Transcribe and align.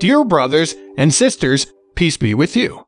Dear 0.00 0.22
brothers 0.22 0.76
and 0.96 1.12
sisters, 1.12 1.66
peace 1.96 2.16
be 2.16 2.32
with 2.32 2.56
you. 2.56 2.86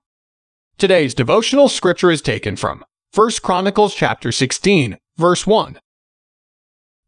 Today's 0.78 1.12
devotional 1.12 1.68
scripture 1.68 2.12
is 2.12 2.22
taken 2.22 2.54
from 2.54 2.84
1 3.12 3.30
Chronicles 3.42 3.96
chapter 3.96 4.30
16, 4.30 4.96
verse 5.16 5.44
1. 5.44 5.80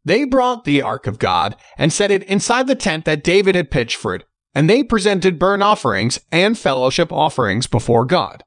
They 0.03 0.25
brought 0.25 0.65
the 0.65 0.81
ark 0.81 1.07
of 1.07 1.19
God 1.19 1.55
and 1.77 1.93
set 1.93 2.11
it 2.11 2.23
inside 2.23 2.67
the 2.67 2.75
tent 2.75 3.05
that 3.05 3.23
David 3.23 3.55
had 3.55 3.71
pitched 3.71 3.95
for 3.95 4.13
it, 4.13 4.25
and 4.53 4.69
they 4.69 4.83
presented 4.83 5.39
burnt 5.39 5.63
offerings 5.63 6.19
and 6.33 6.59
fellowship 6.59 7.13
offerings 7.13 7.65
before 7.65 8.03
God. 8.03 8.43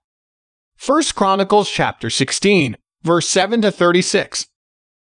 1 0.84 1.03
Chronicles 1.14 1.70
chapter 1.70 2.11
16, 2.11 2.76
verse 3.03 3.31
7 3.31 3.62
to 3.62 3.73
36. 3.73 4.46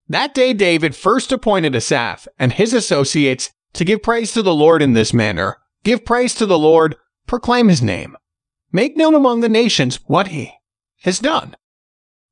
That 0.07 0.35
day 0.35 0.53
David 0.53 0.95
first 0.95 1.33
appointed 1.33 1.75
Asaph 1.75 2.29
and 2.39 2.53
his 2.53 2.75
associates 2.75 3.53
to 3.73 3.87
give 3.87 4.03
praise 4.03 4.33
to 4.33 4.43
the 4.43 4.55
Lord 4.55 4.83
in 4.83 4.93
this 4.93 5.15
manner. 5.15 5.57
Give 5.87 6.05
praise 6.05 6.35
to 6.35 6.47
the 6.47 6.59
Lord, 6.59 6.97
proclaim 7.29 7.69
his 7.69 7.81
name. 7.81 8.17
Make 8.73 8.97
known 8.97 9.15
among 9.15 9.39
the 9.39 9.49
nations 9.49 10.01
what 10.09 10.27
he 10.27 10.53
has 11.03 11.21
done. 11.21 11.55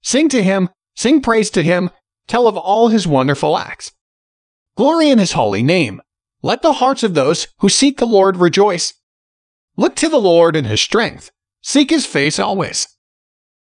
Sing 0.03 0.29
to 0.31 0.43
him, 0.43 0.71
sing 0.97 1.21
praise 1.21 1.51
to 1.51 1.63
him, 1.63 1.91
tell 2.27 2.49
of 2.49 2.57
all 2.57 2.89
his 2.89 3.07
wonderful 3.07 3.57
acts. 3.57 3.93
Glory 4.77 5.09
in 5.09 5.21
his 5.21 5.35
holy 5.35 5.63
name. 5.63 6.03
Let 6.43 6.63
the 6.63 6.73
hearts 6.73 7.05
of 7.05 7.15
those 7.15 7.47
who 7.59 7.69
seek 7.69 7.99
the 7.99 8.07
Lord 8.07 8.39
rejoice. 8.39 8.95
Look 9.77 9.95
to 9.97 10.09
the 10.09 10.19
Lord 10.19 10.57
in 10.57 10.65
his 10.65 10.81
strength. 10.81 11.31
Seek 11.63 11.91
his 11.91 12.07
face 12.07 12.41
always. 12.41 12.89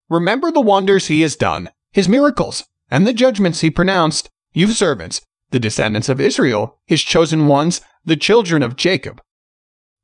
Remember 0.09 0.51
the 0.51 0.63
wonders 0.63 1.09
he 1.09 1.21
has 1.21 1.37
done, 1.37 1.69
his 1.91 2.09
miracles, 2.09 2.65
and 2.91 3.07
the 3.07 3.13
judgments 3.13 3.61
he 3.61 3.69
pronounced, 3.69 4.31
you 4.55 4.69
servants, 4.69 5.21
the 5.51 5.61
descendants 5.61 6.09
of 6.09 6.19
Israel, 6.19 6.81
his 6.87 7.03
chosen 7.03 7.47
ones, 7.47 7.83
the 8.07 8.17
children 8.17 8.63
of 8.63 8.77
Jacob. 8.77 9.21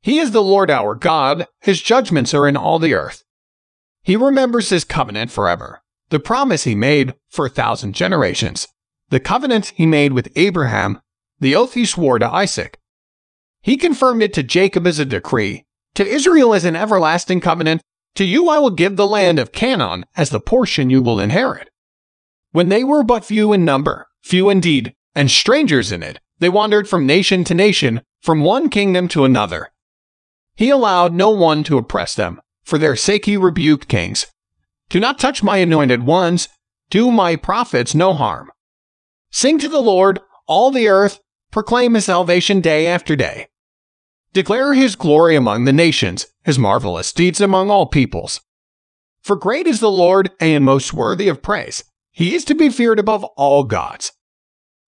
He 0.01 0.19
is 0.19 0.31
the 0.31 0.41
Lord 0.41 0.71
our 0.71 0.95
God, 0.95 1.47
his 1.59 1.81
judgments 1.81 2.33
are 2.33 2.47
in 2.47 2.55
all 2.55 2.79
the 2.79 2.93
earth. 2.93 3.23
He 4.01 4.15
remembers 4.15 4.69
his 4.69 4.85
covenant 4.85 5.29
forever, 5.29 5.81
the 6.09 6.19
promise 6.19 6.63
he 6.63 6.75
made 6.75 7.15
for 7.29 7.45
a 7.45 7.49
thousand 7.49 7.93
generations, 7.93 8.67
the 9.09 9.19
covenant 9.19 9.73
he 9.75 9.85
made 9.85 10.13
with 10.13 10.31
Abraham, 10.35 11.01
the 11.39 11.55
oath 11.55 11.73
he 11.73 11.85
swore 11.85 12.17
to 12.19 12.31
Isaac. 12.31 12.79
He 13.61 13.75
confirmed 13.75 14.23
it 14.23 14.33
to 14.33 14.43
Jacob 14.43 14.87
as 14.87 14.99
a 14.99 15.05
decree, 15.05 15.65
to 15.95 16.05
Israel 16.07 16.53
as 16.53 16.63
an 16.63 16.77
everlasting 16.77 17.41
covenant, 17.41 17.81
to 18.15 18.23
you 18.23 18.49
I 18.49 18.59
will 18.59 18.69
give 18.69 18.95
the 18.95 19.07
land 19.07 19.37
of 19.37 19.51
Canaan 19.51 20.05
as 20.15 20.29
the 20.29 20.39
portion 20.39 20.89
you 20.89 21.01
will 21.01 21.19
inherit. 21.19 21.69
When 22.51 22.69
they 22.69 22.83
were 22.83 23.03
but 23.03 23.25
few 23.25 23.51
in 23.53 23.65
number, 23.65 24.07
few 24.23 24.49
indeed, 24.49 24.95
and 25.13 25.29
strangers 25.29 25.91
in 25.91 26.01
it, 26.03 26.19
they 26.39 26.49
wandered 26.49 26.87
from 26.87 27.05
nation 27.05 27.43
to 27.43 27.53
nation, 27.53 28.01
from 28.21 28.43
one 28.43 28.69
kingdom 28.69 29.07
to 29.09 29.25
another. 29.25 29.71
He 30.59 30.71
allowed 30.71 31.13
no 31.13 31.29
one 31.29 31.63
to 31.63 31.77
oppress 31.77 32.13
them. 32.13 32.41
For 32.65 32.77
their 32.77 32.97
sake 32.97 33.23
he 33.23 33.37
rebuked 33.37 33.87
kings. 33.87 34.25
Do 34.89 34.99
not 34.99 35.17
touch 35.17 35.41
my 35.41 35.55
anointed 35.55 36.05
ones, 36.05 36.49
do 36.89 37.11
my 37.11 37.37
prophets 37.37 37.95
no 37.95 38.11
harm. 38.13 38.51
Sing 39.31 39.57
to 39.59 39.69
the 39.69 39.79
Lord, 39.79 40.19
all 40.47 40.69
the 40.69 40.89
earth, 40.89 41.21
proclaim 41.49 41.93
his 41.93 42.03
salvation 42.03 42.59
day 42.59 42.87
after 42.87 43.15
day. 43.15 43.47
Declare 44.33 44.73
his 44.73 44.97
glory 44.97 45.37
among 45.37 45.63
the 45.63 45.71
nations, 45.71 46.27
his 46.43 46.59
marvelous 46.59 47.13
deeds 47.13 47.39
among 47.39 47.69
all 47.69 47.85
peoples. 47.85 48.41
For 49.21 49.37
great 49.37 49.65
is 49.65 49.79
the 49.79 49.89
Lord 49.89 50.29
and 50.41 50.65
most 50.65 50.93
worthy 50.93 51.29
of 51.29 51.41
praise. 51.41 51.85
He 52.11 52.35
is 52.35 52.43
to 52.43 52.53
be 52.53 52.67
feared 52.67 52.99
above 52.99 53.23
all 53.37 53.63
gods. 53.63 54.11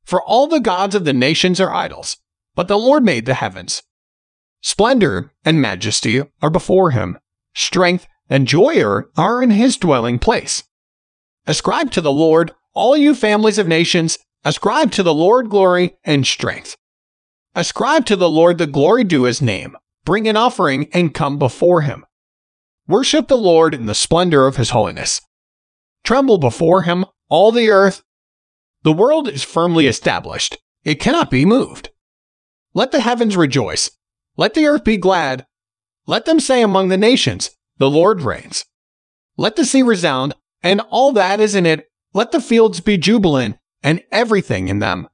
For 0.04 0.22
all 0.22 0.48
the 0.48 0.60
gods 0.60 0.96
of 0.96 1.06
the 1.06 1.14
nations 1.14 1.62
are 1.62 1.74
idols, 1.74 2.18
but 2.56 2.68
the 2.68 2.78
Lord 2.78 3.06
made 3.06 3.26
the 3.26 3.36
heavens. 3.36 3.84
Splendor 4.62 5.32
and 5.44 5.62
majesty 5.62 6.22
are 6.42 6.50
before 6.50 6.92
him. 6.92 7.18
Strength 7.54 8.08
and 8.30 8.48
joy 8.48 8.82
are 9.18 9.44
in 9.44 9.50
his 9.50 9.76
dwelling 9.78 10.20
place. 10.20 10.64
Ascribe 11.48 11.92
to 11.92 12.02
the 12.02 12.12
Lord, 12.12 12.52
all 12.74 12.96
you 12.96 13.16
families 13.16 13.58
of 13.58 13.68
nations, 13.68 14.18
ascribe 14.46 14.92
to 14.92 15.04
the 15.04 15.14
Lord 15.14 15.50
glory 15.50 15.98
and 16.04 16.26
strength. 16.26 16.78
Ascribe 17.56 18.06
to 18.06 18.16
the 18.16 18.30
Lord 18.30 18.58
the 18.58 18.68
glory 18.68 19.04
due 19.04 19.24
his 19.24 19.42
name. 19.42 19.76
Bring 20.06 20.28
an 20.28 20.38
offering 20.38 20.88
and 20.94 21.14
come 21.14 21.38
before 21.38 21.82
him. 21.82 22.06
Worship 22.88 23.28
the 23.28 23.38
Lord 23.38 23.74
in 23.74 23.86
the 23.86 23.96
splendor 23.96 24.48
of 24.48 24.56
his 24.56 24.70
holiness. 24.70 25.22
Tremble 26.04 26.38
before 26.38 26.84
him, 26.84 27.06
all 27.30 27.52
the 27.52 27.70
earth. 27.70 28.04
The 28.84 28.94
world 28.94 29.28
is 29.28 29.44
firmly 29.44 29.88
established, 29.88 30.58
it 30.84 30.96
cannot 30.96 31.30
be 31.30 31.46
moved. 31.46 31.90
Let 32.74 32.92
the 32.92 33.02
heavens 33.02 33.38
rejoice, 33.38 33.92
let 34.42 34.56
the 34.56 34.66
earth 34.66 34.84
be 34.84 34.98
glad. 34.98 35.46
Let 36.08 36.26
them 36.26 36.40
say 36.40 36.64
among 36.64 36.88
the 36.88 36.98
nations, 36.98 37.52
The 37.78 37.92
Lord 37.92 38.24
reigns. 38.24 38.66
Let 39.38 39.56
the 39.56 39.64
sea 39.64 39.84
resound, 39.84 40.34
and 40.64 40.82
all 40.90 41.12
that 41.12 41.40
is 41.40 41.54
in 41.54 41.68
it. 41.68 41.88
Let 42.16 42.32
the 42.32 42.42
fields 42.42 42.80
be 42.80 42.98
jubilant, 42.98 43.58
and 43.84 44.02
everything 44.12 44.68
in 44.68 44.80
them. 44.80 45.10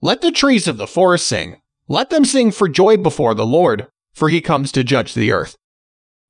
Let 0.00 0.20
the 0.20 0.32
trees 0.32 0.66
of 0.66 0.78
the 0.78 0.88
forest 0.88 1.28
sing. 1.28 1.62
Let 1.86 2.10
them 2.10 2.24
sing 2.24 2.50
for 2.50 2.66
joy 2.66 2.96
before 2.96 3.36
the 3.36 3.46
Lord, 3.46 3.86
for 4.14 4.28
he 4.28 4.40
comes 4.40 4.72
to 4.72 4.82
judge 4.82 5.14
the 5.14 5.30
earth. 5.30 5.56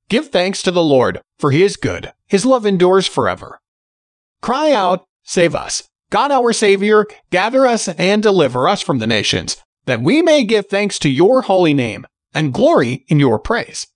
Give 0.07 0.29
thanks 0.29 0.61
to 0.61 0.69
the 0.69 0.83
Lord, 0.83 1.23
for 1.39 1.49
he 1.49 1.63
is 1.63 1.75
good. 1.75 2.13
His 2.27 2.45
love 2.45 2.67
endures 2.67 3.07
forever. 3.07 3.61
Cry 4.43 4.71
out, 4.73 5.07
Save 5.23 5.55
us. 5.55 5.89
God 6.11 6.29
our 6.29 6.53
Savior, 6.53 7.07
gather 7.31 7.65
us 7.65 7.87
and 7.87 8.21
deliver 8.21 8.67
us 8.67 8.83
from 8.83 8.99
the 8.99 9.07
nations, 9.07 9.57
that 9.85 10.01
we 10.01 10.21
may 10.21 10.43
give 10.43 10.67
thanks 10.67 10.99
to 10.99 11.09
your 11.09 11.41
holy 11.41 11.73
name 11.73 12.05
and 12.33 12.53
glory 12.53 13.05
in 13.07 13.19
your 13.19 13.39
praise. 13.39 13.87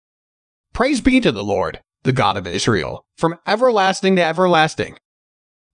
Praise 0.74 1.02
be 1.02 1.20
to 1.22 1.32
the 1.32 1.44
Lord, 1.44 1.82
the 2.04 2.12
God 2.12 2.38
of 2.38 2.48
Israel, 2.48 3.06
from 3.18 3.40
everlasting 3.48 4.16
to 4.18 4.24
everlasting. 4.24 4.98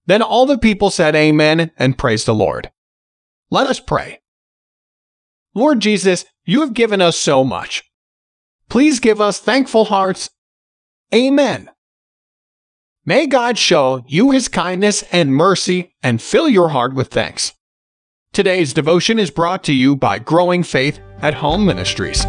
Then 0.06 0.22
all 0.22 0.46
the 0.46 0.58
people 0.58 0.90
said 0.90 1.14
Amen 1.14 1.70
and 1.76 1.98
praised 1.98 2.26
the 2.26 2.34
Lord. 2.34 2.70
Let 3.50 3.66
us 3.66 3.80
pray. 3.80 4.20
Lord 5.54 5.80
Jesus, 5.80 6.24
you 6.44 6.60
have 6.60 6.74
given 6.74 7.00
us 7.00 7.16
so 7.16 7.44
much. 7.44 7.84
Please 8.68 9.00
give 9.00 9.20
us 9.20 9.38
thankful 9.38 9.86
hearts. 9.86 10.30
Amen. 11.14 11.70
May 13.04 13.26
God 13.26 13.58
show 13.58 14.04
you 14.06 14.30
his 14.30 14.48
kindness 14.48 15.02
and 15.12 15.34
mercy 15.34 15.94
and 16.02 16.22
fill 16.22 16.48
your 16.48 16.68
heart 16.68 16.94
with 16.94 17.08
thanks. 17.08 17.52
Today's 18.32 18.72
devotion 18.72 19.18
is 19.18 19.30
brought 19.30 19.64
to 19.64 19.74
you 19.74 19.94
by 19.94 20.18
Growing 20.18 20.62
Faith 20.62 21.00
at 21.20 21.34
Home 21.34 21.66
Ministries. 21.66 22.24